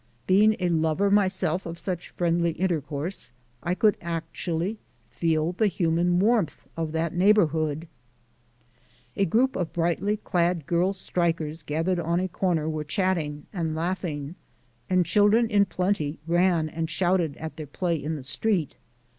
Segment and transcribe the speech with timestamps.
[0.25, 3.29] Being a lover myself of such friendly intercourse
[3.61, 4.79] I could actually
[5.11, 7.87] feel the hum and warmth of that neighbourhood.
[9.15, 14.33] A group of brightly clad girl strikers gathered on a corner were chatting and laughing,
[14.89, 18.77] and children in plenty ran and shouted at their play in the street.